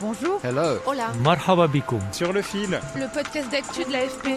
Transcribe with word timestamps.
Bonjour. 0.00 0.40
Hello. 0.42 0.78
Hola. 0.86 1.12
Marhaba 1.22 1.66
bikoum. 1.68 2.00
Sur 2.12 2.32
le 2.32 2.42
fil, 2.42 2.80
Le 2.96 3.12
podcast 3.12 3.50
d'actu 3.50 3.84
de 3.84 3.92
l'AFP. 3.92 4.28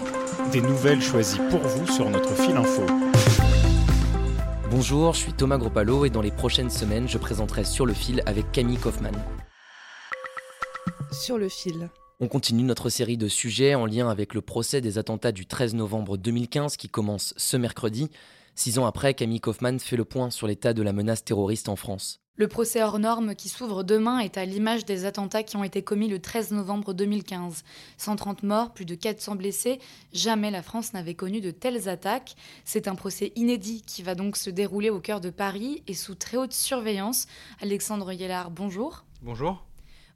des 0.52 0.62
nouvelles 0.62 1.02
choisies 1.02 1.40
pour 1.50 1.62
vous 1.62 1.88
sur 1.88 2.10
notre 2.10 2.34
fil 2.36 2.56
info. 2.56 2.84
Bonjour, 4.70 5.14
je 5.14 5.20
suis 5.20 5.34
Thomas 5.34 5.58
Gropalo 5.58 6.06
et 6.06 6.10
dans 6.10 6.22
les 6.22 6.32
prochaines 6.32 6.70
semaines, 6.70 7.08
je 7.08 7.18
présenterai 7.18 7.64
Sur 7.64 7.86
le 7.86 7.94
fil 7.94 8.22
avec 8.26 8.52
Camille 8.52 8.78
Kaufmann. 8.78 9.16
Sur 11.12 11.38
le 11.38 11.48
fil. 11.48 11.90
On 12.20 12.28
continue 12.28 12.64
notre 12.64 12.90
série 12.90 13.18
de 13.18 13.28
sujets 13.28 13.76
en 13.76 13.86
lien 13.86 14.10
avec 14.10 14.34
le 14.34 14.42
procès 14.42 14.82
des 14.82 14.98
attentats 14.98 15.32
du 15.32 15.46
13 15.46 15.76
novembre 15.76 16.18
2015 16.18 16.76
qui 16.78 16.90
commence 16.90 17.34
ce 17.38 17.58
mercredi. 17.58 18.10
Six 18.56 18.80
ans 18.80 18.86
après, 18.86 19.14
Camille 19.14 19.42
Kaufmann 19.42 19.80
fait 19.80 19.96
le 19.98 20.06
point 20.06 20.30
sur 20.30 20.48
l'état 20.48 20.74
de 20.74 20.82
la 20.84 20.94
menace 20.94 21.24
terroriste 21.24 21.70
en 21.70 21.76
France. 21.76 22.23
Le 22.36 22.48
procès 22.48 22.82
hors 22.82 22.98
norme 22.98 23.36
qui 23.36 23.48
s'ouvre 23.48 23.84
demain 23.84 24.18
est 24.18 24.40
à 24.40 24.46
l'image 24.46 24.86
des 24.86 25.06
attentats 25.06 25.44
qui 25.44 25.56
ont 25.56 25.64
été 25.64 25.84
commis 25.84 26.08
le 26.08 26.18
13 26.18 26.50
novembre 26.50 26.96
2015. 26.96 27.64
130 27.98 28.42
morts, 28.42 28.74
plus 28.74 28.86
de 28.86 28.96
400 28.96 29.36
blessés. 29.36 29.78
Jamais 30.14 30.50
la 30.50 30.64
France 30.64 30.94
n'avait 30.94 31.14
connu 31.14 31.42
de 31.42 31.52
telles 31.52 31.88
attaques. 31.88 32.34
C'est 32.66 32.88
un 32.88 32.96
procès 32.96 33.34
inédit 33.36 33.84
qui 33.84 34.02
va 34.02 34.16
donc 34.16 34.36
se 34.36 34.50
dérouler 34.50 34.90
au 34.90 35.00
cœur 35.00 35.22
de 35.22 35.30
Paris 35.30 35.84
et 35.86 35.94
sous 35.94 36.16
très 36.16 36.38
haute 36.38 36.54
surveillance. 36.54 37.28
Alexandre 37.62 38.12
Yellard, 38.12 38.50
bonjour. 38.50 39.06
Bonjour. 39.22 39.64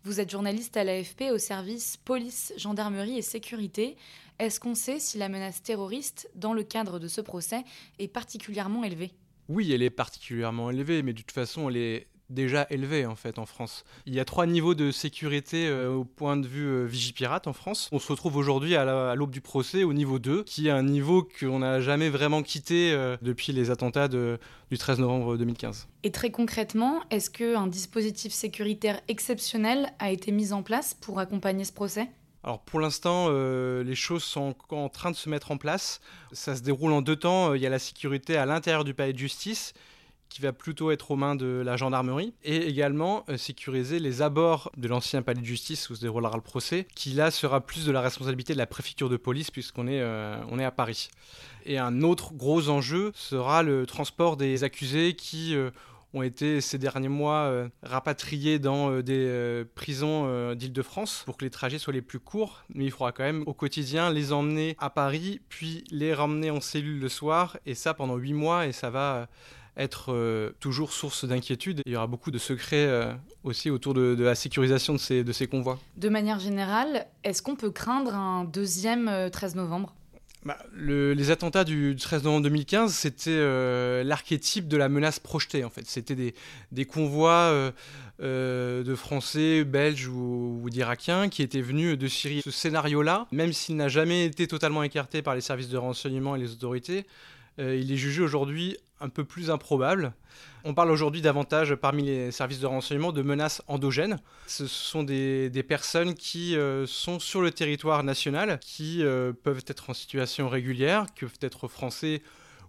Vous 0.03 0.19
êtes 0.19 0.31
journaliste 0.31 0.75
à 0.75 0.83
l'AFP 0.83 1.25
au 1.31 1.37
service 1.37 1.97
police, 1.97 2.51
gendarmerie 2.57 3.19
et 3.19 3.21
sécurité. 3.21 3.95
Est-ce 4.39 4.59
qu'on 4.59 4.73
sait 4.73 4.99
si 4.99 5.19
la 5.19 5.29
menace 5.29 5.61
terroriste, 5.61 6.31
dans 6.33 6.53
le 6.53 6.63
cadre 6.63 6.97
de 6.97 7.07
ce 7.07 7.21
procès, 7.21 7.63
est 7.99 8.07
particulièrement 8.07 8.83
élevée? 8.83 9.13
Oui, 9.49 9.71
elle 9.73 9.81
est 9.83 9.89
particulièrement 9.89 10.69
élevée, 10.71 11.03
mais 11.03 11.13
de 11.13 11.19
toute 11.19 11.31
façon, 11.31 11.69
elle 11.69 11.77
est 11.77 12.07
déjà 12.29 12.67
élevée 12.69 13.05
en 13.05 13.15
fait 13.15 13.39
en 13.39 13.45
France. 13.45 13.85
Il 14.05 14.13
y 14.13 14.19
a 14.19 14.25
trois 14.25 14.45
niveaux 14.45 14.75
de 14.75 14.91
sécurité 14.91 15.69
euh, 15.69 15.89
au 15.93 16.03
point 16.03 16.35
de 16.35 16.45
vue 16.45 16.65
euh, 16.67 16.83
Vigipirate 16.85 17.47
en 17.47 17.53
France. 17.53 17.87
On 17.93 17.99
se 17.99 18.11
retrouve 18.11 18.35
aujourd'hui 18.35 18.75
à 18.75 18.83
la- 18.83 19.11
à 19.11 19.15
l'aube 19.15 19.31
du 19.31 19.39
procès 19.39 19.85
au 19.85 19.93
niveau 19.93 20.19
2, 20.19 20.43
qui 20.43 20.67
est 20.67 20.71
un 20.71 20.83
niveau 20.83 21.25
qu'on 21.39 21.59
n'a 21.59 21.79
jamais 21.79 22.09
vraiment 22.09 22.43
quitté 22.43 22.91
euh, 22.91 23.15
depuis 23.21 23.53
les 23.53 23.71
attentats 23.71 24.09
du 24.09 24.77
13 24.77 24.99
novembre 24.99 25.37
2015. 25.37 25.87
Et 26.03 26.11
très 26.11 26.29
concrètement, 26.29 26.99
est-ce 27.11 27.29
qu'un 27.29 27.67
dispositif 27.67 28.33
sécuritaire 28.33 28.99
exceptionnel 29.07 29.87
a 29.99 30.11
été 30.11 30.33
mis 30.33 30.51
en 30.51 30.63
place 30.63 30.93
pour 30.93 31.19
accompagner 31.19 31.63
ce 31.63 31.71
procès? 31.71 32.09
Alors 32.47 32.61
pour 32.61 32.79
l'instant, 32.79 33.27
euh, 33.27 33.83
les 33.83 33.93
choses 33.93 34.23
sont 34.23 34.55
en 34.69 34.87
train 34.87 35.11
de 35.11 35.17
se 35.17 35.27
mettre 35.27 35.51
en 35.51 35.57
place. 35.57 35.99
Ça 36.31 36.55
se 36.55 36.61
déroule 36.61 36.93
en 36.93 37.01
deux 37.01 37.17
temps. 37.17 37.53
Il 37.53 37.61
y 37.61 37.65
a 37.65 37.69
la 37.69 37.77
sécurité 37.77 38.37
à 38.37 38.45
l'intérieur 38.45 38.85
du 38.85 38.93
palais 38.93 39.11
de 39.11 39.17
justice 39.17 39.73
qui 40.29 40.41
va 40.41 40.53
plutôt 40.53 40.91
être 40.91 41.11
aux 41.11 41.17
mains 41.17 41.35
de 41.35 41.61
la 41.65 41.77
gendarmerie, 41.77 42.33
et 42.43 42.67
également 42.67 43.25
euh, 43.29 43.37
sécuriser 43.37 43.99
les 43.99 44.21
abords 44.21 44.71
de 44.77 44.87
l'ancien 44.87 45.21
palais 45.21 45.41
de 45.41 45.45
justice 45.45 45.89
où 45.89 45.95
se 45.95 46.01
déroulera 46.01 46.35
le 46.35 46.41
procès, 46.41 46.87
qui 46.95 47.09
là 47.11 47.31
sera 47.31 47.61
plus 47.61 47.85
de 47.85 47.91
la 47.91 48.01
responsabilité 48.01 48.53
de 48.53 48.57
la 48.57 48.65
préfecture 48.65 49.09
de 49.09 49.17
police 49.17 49.51
puisqu'on 49.51 49.87
est, 49.87 50.01
euh, 50.01 50.37
à 50.59 50.71
Paris. 50.71 51.09
Et 51.65 51.77
un 51.77 52.01
autre 52.01 52.33
gros 52.33 52.69
enjeu 52.69 53.11
sera 53.13 53.63
le 53.63 53.85
transport 53.85 54.37
des 54.37 54.63
accusés 54.63 55.15
qui 55.15 55.55
euh, 55.55 55.71
ont 56.13 56.23
été 56.23 56.61
ces 56.61 56.77
derniers 56.77 57.09
mois 57.09 57.45
euh, 57.45 57.69
rapatriés 57.83 58.59
dans 58.59 58.91
euh, 58.91 59.03
des 59.03 59.25
euh, 59.27 59.65
prisons 59.75 60.53
d'Île-de-France 60.55 61.23
pour 61.25 61.37
que 61.37 61.45
les 61.45 61.51
trajets 61.51 61.79
soient 61.79 61.93
les 61.93 62.01
plus 62.01 62.19
courts. 62.19 62.63
Mais 62.73 62.85
il 62.85 62.91
faudra 62.91 63.11
quand 63.11 63.23
même 63.23 63.43
au 63.45 63.53
quotidien 63.53 64.11
les 64.11 64.31
emmener 64.33 64.75
à 64.79 64.89
Paris, 64.89 65.41
puis 65.49 65.83
les 65.91 66.13
ramener 66.13 66.51
en 66.51 66.61
cellule 66.61 66.99
le 66.99 67.09
soir, 67.09 67.57
et 67.65 67.75
ça 67.75 67.93
pendant 67.93 68.15
huit 68.15 68.33
mois, 68.33 68.67
et 68.67 68.71
ça 68.71 68.89
va 68.89 69.27
être 69.75 70.53
toujours 70.59 70.91
source 70.91 71.25
d'inquiétude. 71.25 71.81
Il 71.85 71.91
y 71.91 71.95
aura 71.95 72.07
beaucoup 72.07 72.31
de 72.31 72.39
secrets 72.39 73.15
aussi 73.47 73.69
autour 73.69 73.93
de, 73.93 74.15
la 74.19 74.35
sécurisation 74.35 74.93
de 74.93 75.31
ces, 75.31 75.47
convois. 75.47 75.79
De 75.95 76.09
manière 76.09 76.39
générale, 76.39 77.07
est-ce 77.23 77.41
qu'on 77.41 77.55
peut 77.55 77.71
craindre 77.71 78.13
un 78.13 78.43
deuxième 78.43 79.07
euh, 79.07 79.29
13 79.29 79.55
novembre? 79.55 79.93
Bah, 80.47 80.57
le- 80.73 81.11
les 81.11 81.29
attentats 81.29 81.65
du 81.65 81.93
13 81.97 82.23
novembre 82.23 82.43
2015, 82.43 82.93
c'était 82.93 83.31
euh, 83.31 84.01
l'archétype 84.05 84.69
de 84.69 84.77
la 84.77 84.87
menace 84.87 85.19
projetée, 85.19 85.65
en 85.65 85.69
fait. 85.69 85.85
C'était 85.87 86.33
des, 86.71 86.85
convois 86.85 87.31
euh, 87.51 87.71
euh, 88.21 88.81
de 88.81 88.95
Français, 88.95 89.65
Belges 89.65 90.07
ou, 90.07 90.61
ou 90.63 90.69
d'Irakiens 90.69 91.27
qui 91.27 91.43
étaient 91.43 91.59
venus 91.59 91.97
de 91.97 92.07
Syrie. 92.07 92.41
Ce 92.45 92.51
scénario-là, 92.51 93.27
même 93.33 93.51
s'il 93.51 93.75
n'a 93.75 93.89
jamais 93.89 94.23
été 94.23 94.47
totalement 94.47 94.83
écarté 94.83 95.21
par 95.21 95.35
les 95.35 95.41
services 95.41 95.67
de 95.67 95.75
renseignement 95.75 96.37
et 96.37 96.39
les 96.39 96.53
autorités, 96.53 97.05
il 97.59 97.91
est 97.91 97.97
jugé 97.97 98.21
aujourd'hui 98.21 98.77
un 98.99 99.09
peu 99.09 99.23
plus 99.23 99.49
improbable. 99.51 100.13
On 100.63 100.73
parle 100.73 100.91
aujourd'hui 100.91 101.21
davantage 101.21 101.75
parmi 101.75 102.03
les 102.03 102.31
services 102.31 102.59
de 102.59 102.65
renseignement 102.65 103.11
de 103.11 103.21
menaces 103.21 103.61
endogènes. 103.67 104.19
Ce 104.47 104.67
sont 104.67 105.03
des, 105.03 105.65
personnes 105.67 106.13
qui 106.13 106.55
euh, 106.55 106.85
sont 106.85 107.19
sur 107.19 107.41
le 107.41 107.51
territoire 107.51 108.03
national, 108.03 108.59
qui 108.59 109.03
euh, 109.03 109.33
peuvent 109.43 109.63
être 109.67 109.89
en 109.89 109.93
situation 109.93 110.49
régulière, 110.49 111.05
qui 111.15 111.25
peuvent 111.25 111.39
être 111.41 111.67
français 111.67 112.21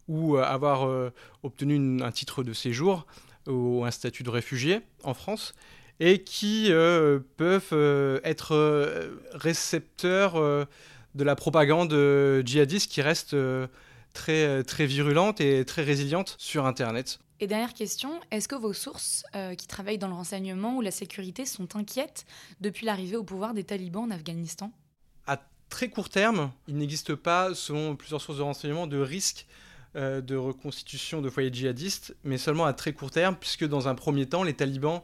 ou 0.06 0.36
euh, 0.36 0.42
avoir 0.42 1.10
obtenu 1.42 2.02
un 2.02 2.12
titre 2.12 2.42
de 2.42 2.52
séjour 2.52 3.06
ou 3.46 3.84
un 3.84 3.90
statut 3.90 4.22
de 4.22 4.30
réfugié 4.30 4.80
en 5.04 5.14
France, 5.14 5.54
et 6.00 6.22
qui 6.22 6.70
peuvent 7.36 8.20
être 8.24 9.10
récepteurs 9.32 10.34
de 11.14 11.24
la 11.24 11.34
propagande 11.34 11.92
djihadiste 12.44 12.90
qui 12.90 13.02
reste 13.02 13.34
très, 14.18 14.44
euh, 14.44 14.62
très 14.62 14.86
virulente 14.86 15.40
et 15.40 15.64
très 15.64 15.82
résiliente 15.82 16.34
sur 16.38 16.66
Internet. 16.66 17.20
Et 17.40 17.46
dernière 17.46 17.72
question, 17.72 18.18
est-ce 18.32 18.48
que 18.48 18.56
vos 18.56 18.72
sources 18.72 19.24
euh, 19.36 19.54
qui 19.54 19.68
travaillent 19.68 19.98
dans 19.98 20.08
le 20.08 20.14
renseignement 20.14 20.76
ou 20.76 20.80
la 20.80 20.90
sécurité 20.90 21.46
sont 21.46 21.76
inquiètes 21.76 22.26
depuis 22.60 22.84
l'arrivée 22.84 23.16
au 23.16 23.22
pouvoir 23.22 23.54
des 23.54 23.62
talibans 23.62 24.02
en 24.02 24.10
Afghanistan? 24.10 24.72
À 25.26 25.40
très 25.70 25.88
court 25.88 26.08
terme, 26.08 26.50
il 26.66 26.76
n'existe 26.76 27.14
pas, 27.14 27.54
selon 27.54 27.94
plusieurs 27.94 28.20
sources 28.20 28.38
de 28.38 28.42
renseignement, 28.42 28.88
de 28.88 28.98
risque 28.98 29.46
euh, 29.94 30.20
de 30.20 30.34
reconstitution 30.34 31.22
de 31.22 31.30
foyers 31.30 31.52
djihadistes, 31.52 32.16
mais 32.24 32.38
seulement 32.38 32.66
à 32.66 32.72
très 32.72 32.92
court 32.92 33.12
terme, 33.12 33.36
puisque 33.36 33.66
dans 33.66 33.86
un 33.86 33.94
premier 33.94 34.26
temps, 34.26 34.42
les 34.42 34.54
talibans 34.54 35.02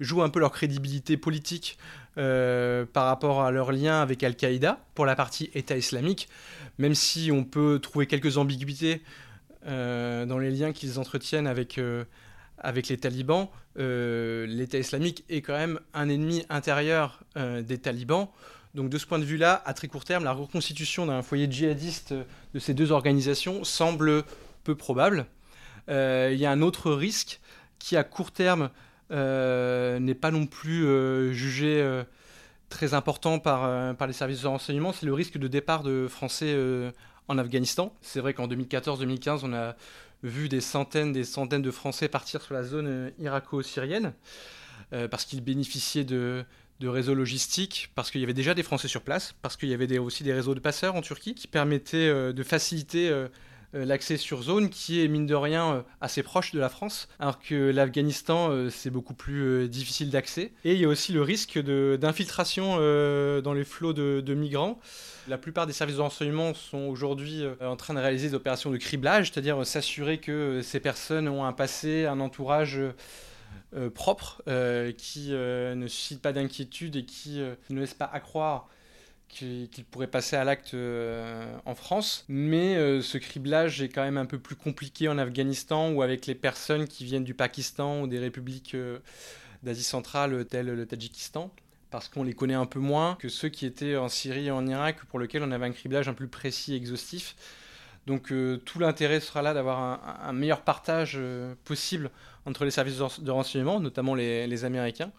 jouent 0.00 0.22
un 0.22 0.28
peu 0.28 0.40
leur 0.40 0.52
crédibilité 0.52 1.16
politique 1.16 1.78
euh, 2.18 2.86
par 2.90 3.04
rapport 3.04 3.42
à 3.42 3.50
leur 3.50 3.72
lien 3.72 4.00
avec 4.00 4.22
Al-Qaïda 4.22 4.80
pour 4.94 5.04
la 5.04 5.14
partie 5.14 5.50
État 5.54 5.76
islamique, 5.76 6.30
même 6.78 6.94
si 6.94 7.30
on 7.30 7.44
peut 7.44 7.78
trouver 7.78 8.06
quelques 8.06 8.38
ambiguïtés 8.38 9.02
euh, 9.66 10.24
dans 10.24 10.38
les 10.38 10.50
liens 10.50 10.72
qu'ils 10.72 10.98
entretiennent 10.98 11.46
avec, 11.46 11.76
euh, 11.76 12.04
avec 12.56 12.88
les 12.88 12.96
talibans. 12.96 13.48
L'État 13.76 14.78
islamique 14.78 15.24
est 15.28 15.42
quand 15.42 15.56
même 15.56 15.78
un 15.92 16.08
ennemi 16.08 16.46
intérieur 16.48 17.20
des 17.36 17.76
talibans. 17.76 18.28
Donc 18.74 18.88
de 18.88 18.96
ce 18.96 19.04
point 19.04 19.18
de 19.18 19.24
vue-là, 19.24 19.62
à 19.66 19.74
très 19.74 19.86
court 19.86 20.06
terme, 20.06 20.24
la 20.24 20.32
reconstitution 20.32 21.04
d'un 21.04 21.20
foyer 21.20 21.46
djihadiste 21.50 22.14
de 22.54 22.58
ces 22.58 22.72
deux 22.72 22.90
organisations 22.90 23.64
semble 23.64 24.24
peu 24.64 24.74
probable. 24.74 25.26
Il 25.88 26.38
y 26.38 26.46
a 26.46 26.50
un 26.50 26.62
autre 26.62 26.90
risque 26.90 27.38
qui, 27.78 27.98
à 27.98 28.04
court 28.04 28.32
terme, 28.32 28.70
n'est 29.10 30.14
pas 30.14 30.30
non 30.30 30.46
plus 30.46 30.86
euh, 30.86 31.32
jugé 31.32 31.80
euh, 31.80 32.04
très 32.68 32.94
important 32.94 33.38
par, 33.38 33.64
euh, 33.64 33.94
par 33.94 34.06
les 34.06 34.12
services 34.12 34.42
de 34.42 34.48
renseignement, 34.48 34.92
c'est 34.92 35.06
le 35.06 35.14
risque 35.14 35.38
de 35.38 35.48
départ 35.48 35.82
de 35.82 36.06
Français 36.08 36.52
euh, 36.54 36.90
en 37.28 37.38
Afghanistan. 37.38 37.94
C'est 38.02 38.20
vrai 38.20 38.34
qu'en 38.34 38.48
2014-2015, 38.48 39.40
on 39.44 39.52
a 39.52 39.76
vu 40.22 40.48
des 40.48 40.60
centaines, 40.60 41.12
des 41.12 41.24
centaines 41.24 41.62
de 41.62 41.70
Français 41.70 42.08
partir 42.08 42.42
sur 42.42 42.54
la 42.54 42.62
zone 42.62 42.86
euh, 42.88 43.10
irako-syrienne 43.18 44.12
euh, 44.92 45.08
parce 45.08 45.24
qu'ils 45.24 45.42
bénéficiaient 45.42 46.04
de, 46.04 46.44
de 46.80 46.88
réseaux 46.88 47.14
logistiques, 47.14 47.90
parce 47.94 48.10
qu'il 48.10 48.20
y 48.20 48.24
avait 48.24 48.34
déjà 48.34 48.54
des 48.54 48.62
Français 48.62 48.88
sur 48.88 49.02
place, 49.02 49.34
parce 49.42 49.56
qu'il 49.56 49.68
y 49.68 49.74
avait 49.74 49.98
aussi 49.98 50.24
des 50.24 50.32
réseaux 50.32 50.54
de 50.54 50.60
passeurs 50.60 50.94
en 50.94 51.02
Turquie 51.02 51.34
qui 51.34 51.46
permettaient 51.46 52.08
euh, 52.08 52.32
de 52.32 52.42
faciliter 52.42 53.08
euh, 53.08 53.28
l'accès 53.84 54.16
sur 54.16 54.42
zone 54.42 54.70
qui 54.70 55.02
est 55.02 55.08
mine 55.08 55.26
de 55.26 55.34
rien 55.34 55.84
assez 56.00 56.22
proche 56.22 56.52
de 56.52 56.60
la 56.60 56.68
France, 56.68 57.08
alors 57.18 57.38
que 57.38 57.70
l'Afghanistan 57.70 58.70
c'est 58.70 58.90
beaucoup 58.90 59.14
plus 59.14 59.68
difficile 59.68 60.10
d'accès. 60.10 60.52
Et 60.64 60.74
il 60.74 60.80
y 60.80 60.84
a 60.84 60.88
aussi 60.88 61.12
le 61.12 61.22
risque 61.22 61.58
d'infiltration 61.58 62.76
dans 62.76 63.52
les 63.54 63.64
flots 63.64 63.92
de, 63.92 64.34
migrants. 64.34 64.78
La 65.28 65.38
plupart 65.38 65.66
des 65.66 65.72
services 65.72 65.96
de 65.96 66.02
renseignement 66.02 66.54
sont 66.54 66.86
aujourd'hui 66.86 67.44
en 67.60 67.76
train 67.76 67.94
de 67.94 68.00
réaliser 68.00 68.28
des 68.28 68.34
opérations 68.34 68.70
de 68.70 68.76
criblage, 68.76 69.30
c'est-à-dire 69.32 69.66
s'assurer 69.66 70.18
que 70.18 70.60
ces 70.62 70.80
personnes 70.80 71.28
ont 71.28 71.44
un 71.44 71.52
passé, 71.52 72.06
un 72.06 72.20
entourage 72.20 72.80
euh, 73.74 73.90
propre, 73.90 74.42
euh, 74.48 74.92
qui 74.92 75.30
euh, 75.32 75.74
ne 75.74 75.88
suscite 75.88 76.22
pas 76.22 76.32
d'inquiétude 76.32 76.96
et 76.96 77.04
qui 77.04 77.40
ne 77.68 77.80
laisse 77.80 77.94
pas 77.94 78.08
accroire 78.10 78.68
qu'il 79.28 79.84
pourrait 79.90 80.06
passer 80.06 80.36
à 80.36 80.44
l'acte 80.44 80.74
en 81.64 81.74
France. 81.74 82.24
Mais 82.28 83.00
ce 83.02 83.18
criblage 83.18 83.82
est 83.82 83.88
quand 83.88 84.02
même 84.02 84.16
un 84.16 84.26
peu 84.26 84.38
plus 84.38 84.56
compliqué 84.56 85.08
en 85.08 85.18
Afghanistan 85.18 85.90
ou 85.90 86.02
avec 86.02 86.26
les 86.26 86.34
personnes 86.34 86.86
qui 86.86 87.04
viennent 87.04 87.24
du 87.24 87.34
Pakistan 87.34 88.02
ou 88.02 88.06
des 88.06 88.18
républiques 88.18 88.76
d'Asie 89.62 89.82
centrale 89.82 90.44
telles 90.46 90.66
le 90.66 90.86
Tadjikistan 90.86 91.50
parce 91.90 92.08
qu'on 92.08 92.24
les 92.24 92.34
connaît 92.34 92.54
un 92.54 92.66
peu 92.66 92.80
moins 92.80 93.16
que 93.16 93.28
ceux 93.28 93.48
qui 93.48 93.66
étaient 93.66 93.96
en 93.96 94.08
Syrie 94.08 94.46
et 94.46 94.50
en 94.50 94.66
Irak 94.66 95.04
pour 95.06 95.18
lesquels 95.18 95.42
on 95.42 95.50
avait 95.50 95.66
un 95.66 95.72
criblage 95.72 96.08
un 96.08 96.14
plus 96.14 96.28
précis 96.28 96.74
et 96.74 96.76
exhaustif. 96.76 97.36
Donc 98.06 98.32
tout 98.64 98.78
l'intérêt 98.78 99.20
sera 99.20 99.42
là 99.42 99.52
d'avoir 99.52 100.00
un, 100.22 100.32
meilleur 100.32 100.62
partage 100.62 101.18
possible 101.64 102.10
entre 102.44 102.64
les 102.64 102.70
services 102.70 102.98
de 102.98 103.30
renseignement, 103.30 103.80
notamment 103.80 104.14
les, 104.14 104.64
Américains, 104.64 105.10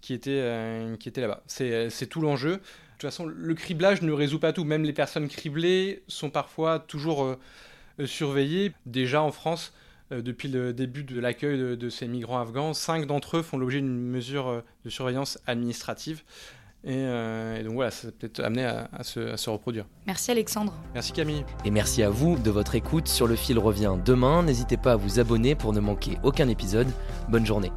qui 0.00 0.14
étaient, 0.14 0.40
euh, 0.40 0.96
qui 0.96 1.08
étaient 1.08 1.20
là-bas. 1.20 1.42
C'est 1.46 2.06
tout 2.08 2.20
l'enjeu. 2.20 2.60
De 3.00 3.06
toute 3.06 3.12
façon, 3.12 3.32
le 3.34 3.54
criblage 3.54 4.02
ne 4.02 4.12
résout 4.12 4.38
pas 4.38 4.52
tout. 4.52 4.64
Même 4.64 4.82
les 4.84 4.92
personnes 4.92 5.26
criblées 5.26 6.02
sont 6.06 6.28
parfois 6.28 6.78
toujours 6.78 7.24
euh, 7.24 7.38
euh, 7.98 8.06
surveillées. 8.06 8.72
Déjà 8.84 9.22
en 9.22 9.32
France, 9.32 9.72
depuis 10.10 10.48
le 10.48 10.74
début 10.74 11.02
de 11.02 11.18
l'accueil 11.18 11.78
de, 11.78 11.88
ces 11.88 12.06
migrants 12.08 12.42
afghans, 12.42 12.74
cinq 12.74 13.06
d'entre 13.06 13.38
eux 13.38 13.42
font 13.42 13.56
l'objet 13.56 13.78
d'une 13.78 13.96
mesure 13.96 14.62
de 14.84 14.90
surveillance 14.90 15.38
administrative. 15.46 16.24
Et, 16.84 17.06
donc 17.64 17.74
voilà, 17.74 17.90
ça 17.90 18.10
peut 18.10 18.26
être 18.26 18.40
amené 18.40 18.64
à, 18.64 18.88
se, 19.02 19.20
à, 19.20 19.36
se, 19.38 19.48
reproduire. 19.48 19.86
Merci 20.06 20.32
Alexandre. 20.32 20.74
Merci 20.92 21.12
Camille. 21.12 21.44
Et 21.64 21.70
merci 21.70 22.02
à 22.02 22.10
vous 22.10 22.36
de 22.36 22.50
votre 22.50 22.74
écoute. 22.74 23.08
Sur 23.08 23.28
le 23.28 23.36
fil 23.36 23.58
revient 23.58 23.94
demain. 24.04 24.42
N'hésitez 24.42 24.76
pas 24.76 24.92
à 24.92 24.96
vous 24.96 25.20
abonner 25.20 25.54
pour 25.54 25.72
ne 25.72 25.80
manquer 25.80 26.18
aucun 26.24 26.48
épisode. 26.48 26.88
Bonne 27.28 27.46
journée. 27.46 27.70